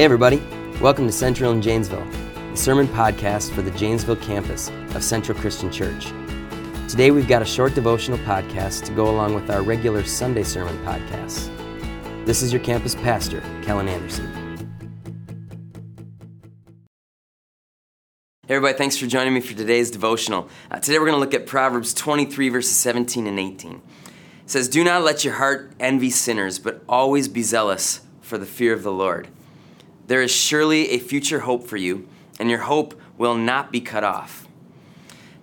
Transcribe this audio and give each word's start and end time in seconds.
Hey, 0.00 0.04
everybody. 0.04 0.42
Welcome 0.80 1.04
to 1.08 1.12
Central 1.12 1.52
in 1.52 1.60
Janesville, 1.60 2.06
the 2.52 2.56
sermon 2.56 2.88
podcast 2.88 3.50
for 3.50 3.60
the 3.60 3.70
Janesville 3.72 4.16
campus 4.16 4.70
of 4.94 5.04
Central 5.04 5.38
Christian 5.38 5.70
Church. 5.70 6.06
Today, 6.88 7.10
we've 7.10 7.28
got 7.28 7.42
a 7.42 7.44
short 7.44 7.74
devotional 7.74 8.16
podcast 8.20 8.86
to 8.86 8.92
go 8.92 9.10
along 9.10 9.34
with 9.34 9.50
our 9.50 9.60
regular 9.60 10.02
Sunday 10.02 10.42
sermon 10.42 10.74
podcasts. 10.86 11.54
This 12.24 12.40
is 12.40 12.50
your 12.50 12.62
campus 12.62 12.94
pastor, 12.94 13.42
Kellen 13.62 13.88
Anderson. 13.88 14.24
Hey, 18.46 18.54
everybody, 18.54 18.78
thanks 18.78 18.96
for 18.96 19.06
joining 19.06 19.34
me 19.34 19.42
for 19.42 19.54
today's 19.54 19.90
devotional. 19.90 20.48
Uh, 20.70 20.80
today, 20.80 20.98
we're 20.98 21.08
going 21.08 21.16
to 21.16 21.20
look 21.20 21.34
at 21.34 21.46
Proverbs 21.46 21.92
23, 21.92 22.48
verses 22.48 22.74
17 22.74 23.26
and 23.26 23.38
18. 23.38 23.72
It 23.74 23.82
says, 24.46 24.66
Do 24.66 24.82
not 24.82 25.02
let 25.02 25.26
your 25.26 25.34
heart 25.34 25.72
envy 25.78 26.08
sinners, 26.08 26.58
but 26.58 26.82
always 26.88 27.28
be 27.28 27.42
zealous 27.42 28.00
for 28.22 28.38
the 28.38 28.46
fear 28.46 28.72
of 28.72 28.82
the 28.82 28.92
Lord. 28.92 29.28
There 30.10 30.22
is 30.22 30.32
surely 30.32 30.90
a 30.90 30.98
future 30.98 31.38
hope 31.38 31.68
for 31.68 31.76
you, 31.76 32.08
and 32.40 32.50
your 32.50 32.58
hope 32.58 33.00
will 33.16 33.36
not 33.36 33.70
be 33.70 33.80
cut 33.80 34.02
off. 34.02 34.48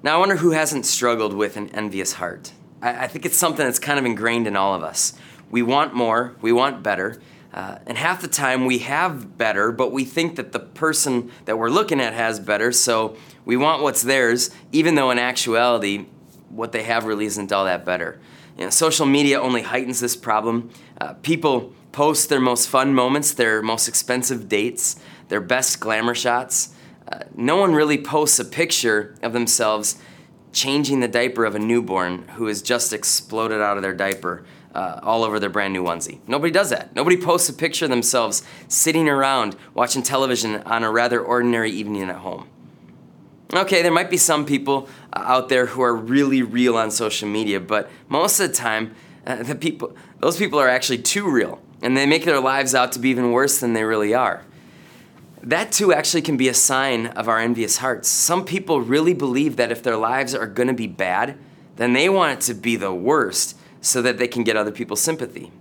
Now, 0.03 0.17
I 0.17 0.19
wonder 0.19 0.35
who 0.35 0.51
hasn't 0.51 0.85
struggled 0.85 1.33
with 1.33 1.55
an 1.55 1.69
envious 1.69 2.11
heart. 2.11 2.51
I, 2.81 3.05
I 3.05 3.07
think 3.07 3.25
it's 3.25 3.37
something 3.37 3.65
that's 3.65 3.79
kind 3.79 3.97
of 3.97 4.03
ingrained 4.03 4.45
in 4.45 4.57
all 4.57 4.75
of 4.75 4.83
us. 4.83 5.13
We 5.49 5.61
want 5.61 5.93
more, 5.93 6.35
we 6.41 6.51
want 6.51 6.83
better, 6.83 7.21
uh, 7.53 7.77
and 7.85 7.97
half 7.97 8.21
the 8.21 8.27
time 8.27 8.65
we 8.65 8.79
have 8.79 9.37
better, 9.37 9.71
but 9.71 9.93
we 9.93 10.03
think 10.03 10.35
that 10.35 10.51
the 10.51 10.59
person 10.59 11.31
that 11.45 11.57
we're 11.57 11.69
looking 11.69 12.01
at 12.01 12.11
has 12.11 12.37
better, 12.37 12.73
so 12.73 13.15
we 13.45 13.55
want 13.55 13.83
what's 13.83 14.01
theirs, 14.01 14.49
even 14.73 14.95
though 14.95 15.11
in 15.11 15.17
actuality, 15.17 16.07
what 16.49 16.73
they 16.73 16.83
have 16.83 17.05
really 17.05 17.25
isn't 17.25 17.53
all 17.53 17.63
that 17.63 17.85
better. 17.85 18.19
You 18.57 18.65
know, 18.65 18.69
social 18.69 19.05
media 19.05 19.39
only 19.39 19.61
heightens 19.61 20.01
this 20.01 20.17
problem. 20.17 20.71
Uh, 20.99 21.13
people 21.13 21.73
post 21.97 22.29
their 22.29 22.39
most 22.39 22.69
fun 22.69 22.93
moments, 22.93 23.33
their 23.33 23.59
most 23.59 23.87
expensive 23.87 24.47
dates, 24.47 24.97
their 25.29 25.41
best 25.41 25.79
glamour 25.79 26.13
shots. 26.13 26.75
Uh, 27.11 27.17
no 27.35 27.55
one 27.57 27.73
really 27.73 27.97
posts 27.97 28.37
a 28.37 28.45
picture 28.45 29.15
of 29.23 29.33
themselves 29.33 29.99
changing 30.53 30.99
the 30.99 31.07
diaper 31.07 31.43
of 31.43 31.55
a 31.55 31.59
newborn 31.59 32.27
who 32.35 32.45
has 32.45 32.61
just 32.61 32.93
exploded 32.93 33.59
out 33.61 33.77
of 33.77 33.81
their 33.81 33.95
diaper 33.95 34.45
uh, 34.75 34.99
all 35.01 35.23
over 35.23 35.39
their 35.39 35.49
brand 35.49 35.73
new 35.73 35.83
onesie. 35.83 36.19
Nobody 36.27 36.51
does 36.51 36.69
that. 36.69 36.95
Nobody 36.95 37.17
posts 37.17 37.49
a 37.49 37.53
picture 37.53 37.85
of 37.85 37.89
themselves 37.89 38.43
sitting 38.67 39.09
around 39.09 39.55
watching 39.73 40.03
television 40.03 40.57
on 40.67 40.83
a 40.83 40.91
rather 40.91 41.19
ordinary 41.19 41.71
evening 41.71 42.03
at 42.03 42.17
home. 42.17 42.47
Okay, 43.55 43.81
there 43.81 43.91
might 43.91 44.11
be 44.11 44.17
some 44.17 44.45
people 44.45 44.87
uh, 45.13 45.23
out 45.25 45.49
there 45.49 45.65
who 45.65 45.81
are 45.81 45.95
really 45.95 46.43
real 46.43 46.77
on 46.77 46.91
social 46.91 47.27
media, 47.27 47.59
but 47.59 47.89
most 48.07 48.39
of 48.39 48.49
the 48.49 48.55
time, 48.55 48.93
uh, 49.25 49.41
the 49.41 49.55
people, 49.55 49.95
those 50.19 50.37
people 50.37 50.59
are 50.59 50.69
actually 50.69 50.99
too 50.99 51.27
real 51.27 51.59
and 51.81 51.95
they 51.95 52.05
make 52.05 52.25
their 52.25 52.39
lives 52.39 52.73
out 52.73 52.91
to 52.93 52.99
be 52.99 53.09
even 53.09 53.31
worse 53.31 53.59
than 53.59 53.73
they 53.73 53.83
really 53.83 54.13
are. 54.13 54.43
That 55.43 55.71
too 55.71 55.93
actually 55.93 56.23
can 56.23 56.37
be 56.37 56.49
a 56.49 56.53
sign 56.53 57.07
of 57.07 57.29
our 57.29 57.39
envious 57.39 57.77
hearts. 57.77 58.09
Some 58.09 58.43
people 58.43 58.81
really 58.81 59.13
believe 59.13 59.55
that 59.55 59.71
if 59.71 59.83
their 59.83 59.97
lives 59.97 60.35
are 60.35 60.47
going 60.47 60.67
to 60.67 60.73
be 60.73 60.87
bad, 60.87 61.37
then 61.77 61.93
they 61.93 62.09
want 62.09 62.39
it 62.39 62.45
to 62.47 62.53
be 62.53 62.75
the 62.75 62.93
worst 62.93 63.57
so 63.79 64.01
that 64.01 64.17
they 64.17 64.27
can 64.27 64.43
get 64.43 64.57
other 64.57 64.71
people's 64.71 65.01
sympathy. 65.01 65.51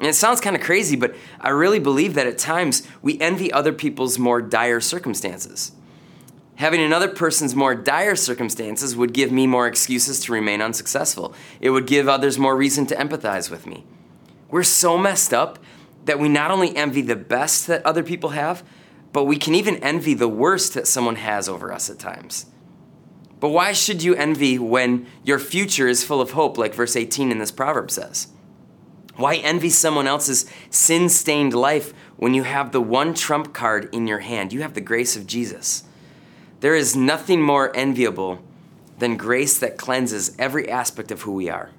And 0.00 0.08
it 0.08 0.14
sounds 0.14 0.40
kind 0.40 0.56
of 0.56 0.62
crazy, 0.62 0.96
but 0.96 1.14
I 1.40 1.50
really 1.50 1.78
believe 1.78 2.14
that 2.14 2.26
at 2.26 2.38
times 2.38 2.86
we 3.02 3.20
envy 3.20 3.52
other 3.52 3.72
people's 3.72 4.18
more 4.18 4.40
dire 4.40 4.80
circumstances. 4.80 5.72
Having 6.56 6.82
another 6.82 7.08
person's 7.08 7.54
more 7.54 7.74
dire 7.74 8.16
circumstances 8.16 8.96
would 8.96 9.12
give 9.12 9.30
me 9.30 9.46
more 9.46 9.66
excuses 9.66 10.20
to 10.20 10.32
remain 10.32 10.60
unsuccessful. 10.60 11.34
It 11.60 11.70
would 11.70 11.86
give 11.86 12.08
others 12.08 12.38
more 12.38 12.56
reason 12.56 12.86
to 12.86 12.96
empathize 12.96 13.50
with 13.50 13.66
me. 13.66 13.84
We're 14.50 14.62
so 14.62 14.96
messed 14.96 15.34
up 15.34 15.58
that 16.04 16.18
we 16.18 16.28
not 16.28 16.50
only 16.50 16.74
envy 16.74 17.02
the 17.02 17.16
best 17.16 17.66
that 17.66 17.84
other 17.84 18.02
people 18.02 18.30
have, 18.30 18.64
but 19.12 19.24
we 19.24 19.36
can 19.36 19.54
even 19.54 19.76
envy 19.76 20.14
the 20.14 20.28
worst 20.28 20.74
that 20.74 20.86
someone 20.86 21.16
has 21.16 21.48
over 21.48 21.72
us 21.72 21.90
at 21.90 21.98
times. 21.98 22.46
But 23.40 23.50
why 23.50 23.72
should 23.72 24.02
you 24.02 24.14
envy 24.14 24.58
when 24.58 25.06
your 25.22 25.38
future 25.38 25.86
is 25.86 26.04
full 26.04 26.20
of 26.20 26.32
hope, 26.32 26.58
like 26.58 26.74
verse 26.74 26.96
18 26.96 27.30
in 27.30 27.38
this 27.38 27.52
proverb 27.52 27.90
says? 27.90 28.28
Why 29.16 29.36
envy 29.36 29.70
someone 29.70 30.06
else's 30.06 30.50
sin 30.70 31.08
stained 31.08 31.52
life 31.52 31.92
when 32.16 32.34
you 32.34 32.44
have 32.44 32.72
the 32.72 32.80
one 32.80 33.14
trump 33.14 33.52
card 33.52 33.88
in 33.92 34.06
your 34.06 34.20
hand? 34.20 34.52
You 34.52 34.62
have 34.62 34.74
the 34.74 34.80
grace 34.80 35.16
of 35.16 35.26
Jesus. 35.26 35.84
There 36.60 36.74
is 36.74 36.96
nothing 36.96 37.42
more 37.42 37.74
enviable 37.76 38.40
than 38.98 39.16
grace 39.16 39.58
that 39.58 39.76
cleanses 39.76 40.34
every 40.38 40.68
aspect 40.68 41.10
of 41.10 41.22
who 41.22 41.32
we 41.32 41.48
are. 41.48 41.70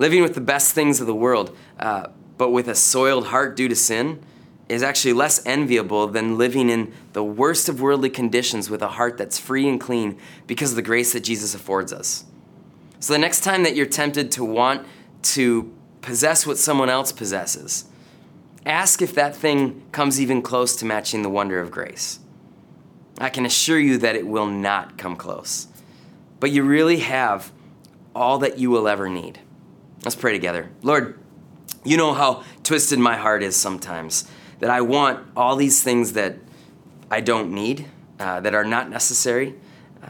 Living 0.00 0.22
with 0.22 0.34
the 0.34 0.40
best 0.40 0.72
things 0.72 0.98
of 1.02 1.06
the 1.06 1.14
world, 1.14 1.54
uh, 1.78 2.06
but 2.38 2.50
with 2.50 2.68
a 2.68 2.74
soiled 2.74 3.26
heart 3.26 3.54
due 3.54 3.68
to 3.68 3.76
sin, 3.76 4.18
is 4.66 4.82
actually 4.82 5.12
less 5.12 5.44
enviable 5.44 6.06
than 6.06 6.38
living 6.38 6.70
in 6.70 6.90
the 7.12 7.22
worst 7.22 7.68
of 7.68 7.82
worldly 7.82 8.08
conditions 8.08 8.70
with 8.70 8.80
a 8.80 8.88
heart 8.88 9.18
that's 9.18 9.38
free 9.38 9.68
and 9.68 9.78
clean 9.78 10.18
because 10.46 10.70
of 10.70 10.76
the 10.76 10.82
grace 10.82 11.12
that 11.12 11.20
Jesus 11.20 11.54
affords 11.54 11.92
us. 11.92 12.24
So 12.98 13.12
the 13.12 13.18
next 13.18 13.44
time 13.44 13.62
that 13.64 13.76
you're 13.76 13.84
tempted 13.84 14.32
to 14.32 14.44
want 14.44 14.86
to 15.22 15.70
possess 16.00 16.46
what 16.46 16.56
someone 16.56 16.88
else 16.88 17.12
possesses, 17.12 17.84
ask 18.64 19.02
if 19.02 19.14
that 19.16 19.36
thing 19.36 19.82
comes 19.92 20.18
even 20.18 20.40
close 20.40 20.76
to 20.76 20.86
matching 20.86 21.20
the 21.20 21.28
wonder 21.28 21.60
of 21.60 21.70
grace. 21.70 22.20
I 23.18 23.28
can 23.28 23.44
assure 23.44 23.78
you 23.78 23.98
that 23.98 24.16
it 24.16 24.26
will 24.26 24.46
not 24.46 24.96
come 24.96 25.16
close. 25.16 25.66
But 26.38 26.52
you 26.52 26.62
really 26.62 27.00
have 27.00 27.52
all 28.14 28.38
that 28.38 28.58
you 28.58 28.70
will 28.70 28.88
ever 28.88 29.10
need. 29.10 29.40
Let's 30.02 30.16
pray 30.16 30.32
together. 30.32 30.70
Lord, 30.82 31.18
you 31.84 31.96
know 31.96 32.14
how 32.14 32.44
twisted 32.62 32.98
my 32.98 33.16
heart 33.16 33.42
is 33.42 33.54
sometimes, 33.54 34.28
that 34.60 34.70
I 34.70 34.80
want 34.80 35.26
all 35.36 35.56
these 35.56 35.82
things 35.82 36.14
that 36.14 36.36
I 37.10 37.20
don't 37.20 37.52
need, 37.52 37.86
uh, 38.18 38.40
that 38.40 38.54
are 38.54 38.64
not 38.64 38.88
necessary. 38.88 39.54
Uh, 40.02 40.08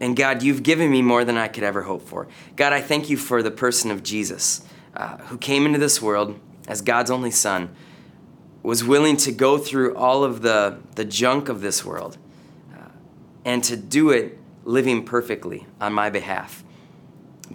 and 0.00 0.16
God, 0.16 0.42
you've 0.42 0.62
given 0.62 0.90
me 0.90 1.02
more 1.02 1.24
than 1.24 1.36
I 1.36 1.48
could 1.48 1.64
ever 1.64 1.82
hope 1.82 2.02
for. 2.02 2.28
God, 2.56 2.72
I 2.72 2.80
thank 2.80 3.10
you 3.10 3.16
for 3.16 3.42
the 3.42 3.50
person 3.50 3.90
of 3.90 4.02
Jesus, 4.02 4.62
uh, 4.94 5.18
who 5.18 5.36
came 5.36 5.66
into 5.66 5.78
this 5.78 6.00
world 6.00 6.38
as 6.66 6.80
God's 6.80 7.10
only 7.10 7.30
Son, 7.30 7.74
was 8.62 8.82
willing 8.82 9.16
to 9.18 9.32
go 9.32 9.58
through 9.58 9.94
all 9.96 10.24
of 10.24 10.42
the, 10.42 10.78
the 10.94 11.04
junk 11.04 11.48
of 11.48 11.60
this 11.60 11.84
world, 11.84 12.16
uh, 12.74 12.88
and 13.44 13.62
to 13.64 13.76
do 13.76 14.10
it 14.10 14.38
living 14.64 15.04
perfectly 15.04 15.66
on 15.80 15.92
my 15.92 16.10
behalf 16.10 16.64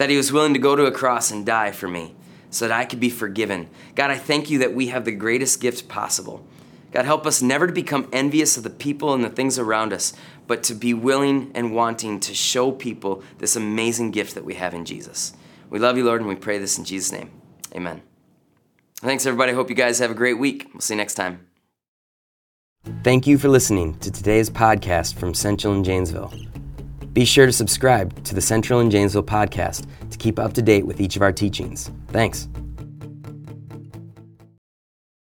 that 0.02 0.10
he 0.10 0.18
was 0.18 0.34
willing 0.34 0.56
to 0.56 0.60
go 0.60 0.76
to 0.76 0.88
a 0.88 0.92
cross 0.92 1.30
and 1.30 1.46
die 1.46 1.70
for 1.70 1.88
me 1.88 2.16
so 2.50 2.68
that 2.68 2.76
I 2.76 2.86
could 2.86 3.00
be 3.00 3.12
forgiven. 3.12 3.70
God, 3.94 4.10
I 4.10 4.18
thank 4.18 4.50
you 4.50 4.58
that 4.58 4.74
we 4.74 4.88
have 4.88 5.06
the 5.06 5.12
greatest 5.12 5.62
gift 5.62 5.88
possible. 5.88 6.44
God, 6.92 7.06
help 7.06 7.28
us 7.28 7.44
never 7.44 7.68
to 7.68 7.72
become 7.72 8.10
envious 8.12 8.58
of 8.58 8.64
the 8.64 8.72
people 8.72 9.14
and 9.14 9.24
the 9.24 9.30
things 9.30 9.60
around 9.60 9.94
us, 9.94 10.14
but 10.48 10.64
to 10.64 10.74
be 10.74 10.96
willing 10.96 11.52
and 11.54 11.76
wanting 11.76 12.20
to 12.22 12.34
show 12.34 12.72
people 12.72 13.22
this 13.38 13.56
amazing 13.56 14.10
gift 14.10 14.34
that 14.34 14.44
we 14.44 14.56
have 14.56 14.74
in 14.74 14.86
Jesus. 14.86 15.34
We 15.70 15.78
love 15.78 15.98
you, 15.98 16.04
Lord, 16.04 16.22
and 16.22 16.28
we 16.28 16.36
pray 16.36 16.58
this 16.58 16.80
in 16.80 16.84
Jesus' 16.84 17.12
name. 17.12 17.30
Amen. 17.76 18.02
Thanks, 19.02 19.28
everybody. 19.28 19.54
Hope 19.54 19.70
you 19.70 19.76
guys 19.76 20.00
have 20.00 20.10
a 20.10 20.16
great 20.16 20.40
week. 20.40 20.68
We'll 20.74 20.82
see 20.82 20.96
you 20.96 20.98
next 20.98 21.14
time. 21.14 21.46
Thank 23.04 23.28
you 23.28 23.38
for 23.38 23.50
listening 23.50 24.00
to 24.00 24.10
today's 24.10 24.50
podcast 24.50 25.14
from 25.14 25.36
Central 25.36 25.76
in 25.76 25.84
Janesville. 25.84 26.34
Be 27.14 27.26
sure 27.26 27.46
to 27.46 27.52
subscribe 27.52 28.24
to 28.24 28.36
the 28.36 28.42
Central 28.42 28.80
in 28.80 28.90
Janesville 28.90 29.24
podcast 29.24 29.86
to 30.10 30.18
keep 30.18 30.40
up 30.40 30.54
to 30.54 30.62
date 30.62 30.86
with 30.86 31.02
each 31.02 31.16
of 31.16 31.22
our 31.22 31.34
teachings. 31.34 31.92
Thanks. 32.08 32.48